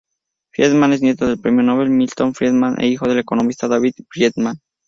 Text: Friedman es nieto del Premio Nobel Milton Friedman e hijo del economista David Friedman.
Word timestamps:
Friedman 0.51 0.93
es 0.93 1.03
nieto 1.03 1.27
del 1.27 1.37
Premio 1.39 1.61
Nobel 1.61 1.91
Milton 1.91 2.33
Friedman 2.33 2.75
e 2.81 2.87
hijo 2.87 3.07
del 3.07 3.19
economista 3.19 3.67
David 3.67 3.93
Friedman. 4.09 4.59